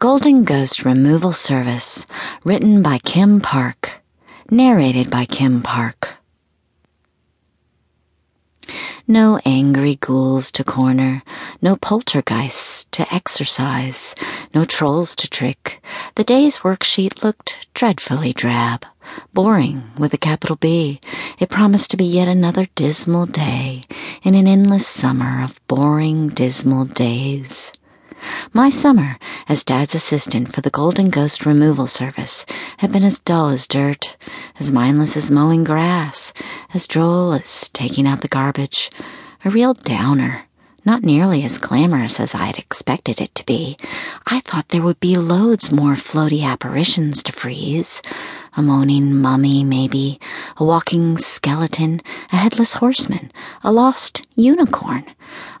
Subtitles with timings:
[0.00, 2.06] Golden Ghost Removal Service,
[2.42, 4.00] written by Kim Park,
[4.50, 6.14] narrated by Kim Park.
[9.06, 11.22] No angry ghouls to corner,
[11.60, 14.14] no poltergeists to exorcise,
[14.54, 15.82] no trolls to trick.
[16.14, 18.86] The day's worksheet looked dreadfully drab,
[19.34, 20.98] boring with a capital B.
[21.38, 23.82] It promised to be yet another dismal day
[24.22, 27.74] in an endless summer of boring, dismal days.
[28.52, 32.46] My summer as Dad's assistant for the Golden Ghost Removal Service
[32.78, 34.16] had been as dull as dirt,
[34.58, 36.32] as mindless as mowing grass,
[36.74, 38.90] as droll as taking out the garbage.
[39.44, 40.46] A real downer.
[40.84, 43.76] Not nearly as glamorous as I'd expected it to be.
[44.26, 48.00] I thought there would be loads more floaty apparitions to freeze.
[48.56, 50.18] A moaning mummy, maybe.
[50.56, 52.00] A walking skeleton.
[52.32, 53.30] A headless horseman.
[53.62, 55.04] A lost unicorn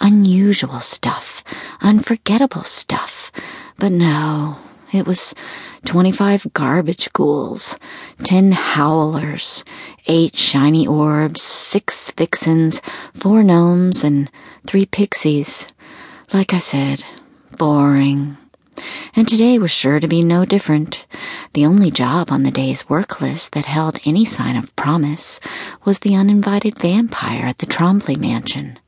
[0.00, 1.42] unusual stuff,
[1.84, 3.30] unforgettable stuff.
[3.78, 4.58] But no,
[4.92, 5.34] it was
[5.84, 7.76] 25 garbage ghouls,
[8.24, 9.64] 10 howlers,
[10.06, 12.80] 8 shiny orbs, 6 vixens,
[13.12, 14.30] 4 gnomes, and
[14.66, 15.68] 3 pixies.
[16.32, 17.04] Like I said,
[17.58, 18.38] boring.
[19.14, 21.06] And today was sure to be no different.
[21.52, 25.38] The only job on the day's work list that held any sign of promise
[25.84, 28.78] was the uninvited vampire at the Trombley mansion.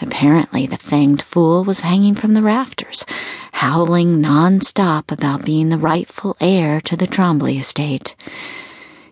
[0.00, 3.04] Apparently, the fanged fool was hanging from the rafters,
[3.52, 8.14] howling non-stop about being the rightful heir to the Trombley estate.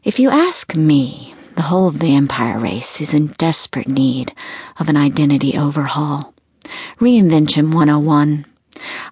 [0.03, 4.33] If you ask me, the whole vampire race is in desperate need
[4.79, 6.33] of an identity overhaul.
[6.99, 8.47] Reinvention 101.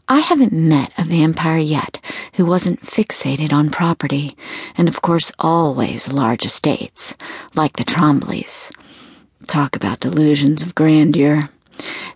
[0.09, 2.01] I haven't met a vampire yet
[2.35, 4.37] who wasn't fixated on property,
[4.77, 7.17] and of course always large estates,
[7.55, 8.71] like the Trombleys.
[9.47, 11.51] Talk about delusions of grandeur.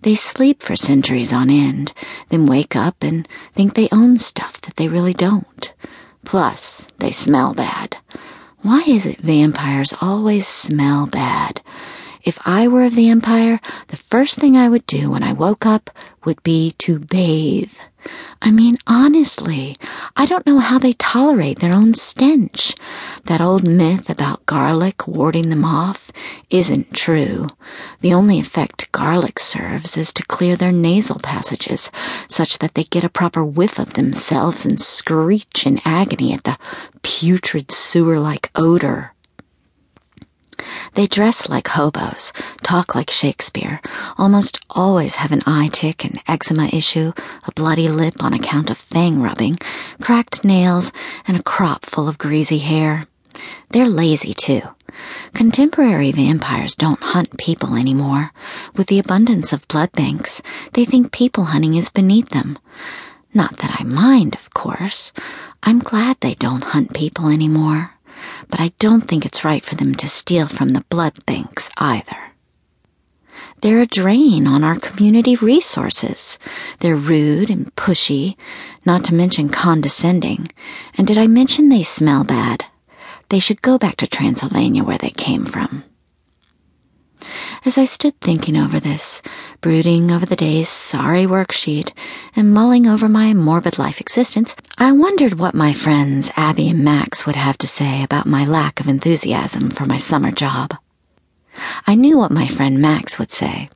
[0.03, 1.93] They sleep for centuries on end,
[2.29, 5.73] then wake up and think they own stuff that they really don't.
[6.25, 7.97] Plus, they smell bad.
[8.63, 11.63] Why is it vampires always smell bad?
[12.25, 15.91] If I were a vampire, the first thing I would do when I woke up
[16.25, 17.75] would be to bathe.
[18.41, 19.77] I mean, honestly,
[20.17, 22.75] I don't know how they tolerate their own stench.
[23.27, 26.11] That old myth about garlic warding them off
[26.51, 27.47] isn't true.
[28.01, 31.91] The only effect garlic serves is to clear their nasal passages
[32.29, 36.59] such that they get a proper whiff of themselves and screech in agony at the
[37.03, 39.13] putrid sewer like odor.
[40.95, 43.81] They dress like hobos, talk like Shakespeare,
[44.19, 47.13] almost always have an eye tic, an eczema issue,
[47.47, 49.57] a bloody lip on account of fang rubbing,
[50.01, 50.93] cracked nails,
[51.27, 53.07] and a crop full of greasy hair.
[53.71, 54.63] They're lazy too.
[55.33, 58.33] Contemporary vampires don't hunt people anymore.
[58.77, 60.43] With the abundance of blood banks,
[60.75, 62.59] they think people hunting is beneath them.
[63.33, 65.13] Not that I mind, of course.
[65.63, 67.93] I'm glad they don't hunt people anymore
[68.49, 72.33] but I don't think it's right for them to steal from the blood banks either.
[73.61, 76.39] They're a drain on our community resources.
[76.81, 78.37] They're rude and pushy,
[78.85, 80.49] not to mention condescending.
[80.99, 82.65] And did I mention they smell bad?
[83.29, 85.85] They should go back to Transylvania where they came from.
[87.65, 89.23] As I stood thinking over this,
[89.61, 91.93] brooding over the day's sorry worksheet,
[92.35, 97.25] and mulling over my morbid life existence, I wondered what my friends Abby and Max
[97.25, 100.75] would have to say about my lack of enthusiasm for my summer job.
[101.87, 103.71] I knew what my friend Max would say.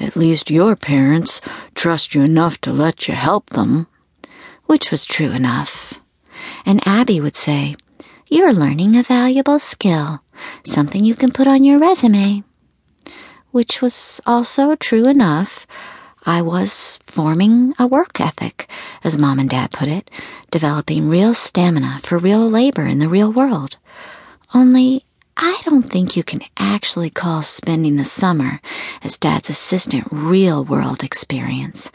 [0.00, 1.40] At least your parents
[1.74, 3.86] trust you enough to let you help them.
[4.66, 6.00] Which was true enough.
[6.64, 7.76] And Abby would say,
[8.28, 10.22] You're learning a valuable skill,
[10.64, 12.44] something you can put on your resume
[13.52, 15.66] which was also true enough.
[16.24, 18.68] I was forming a work ethic,
[19.04, 20.10] as Mom and Dad put it,
[20.50, 23.78] developing real stamina for real labor in the real world.
[24.54, 25.04] Only,
[25.36, 28.60] I don't think you can actually call spending the summer
[29.02, 31.90] as Dad's assistant real world experience.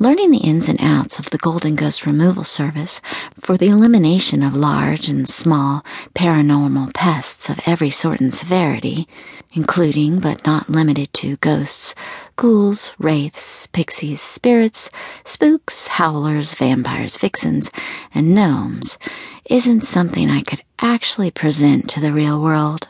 [0.00, 3.00] Learning the ins and outs of the Golden Ghost Removal Service
[3.40, 5.84] for the elimination of large and small
[6.16, 9.06] paranormal pests of every sort and severity,
[9.52, 11.94] including but not limited to ghosts,
[12.34, 14.90] ghouls, wraiths, pixies, spirits,
[15.24, 17.70] spooks, howlers, vampires, vixens,
[18.12, 18.98] and gnomes,
[19.44, 22.88] isn't something I could actually present to the real world.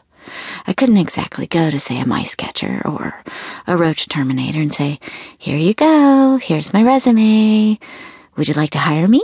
[0.67, 3.23] I couldn't exactly go to, say, a mice catcher or
[3.67, 4.99] a roach terminator and say,
[5.38, 7.79] Here you go, here's my resume.
[8.37, 9.23] Would you like to hire me?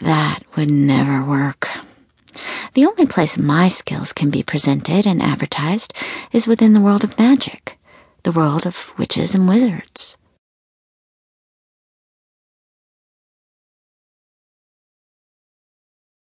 [0.00, 1.68] That would never work.
[2.74, 5.94] The only place my skills can be presented and advertised
[6.32, 7.78] is within the world of magic,
[8.22, 10.16] the world of witches and wizards.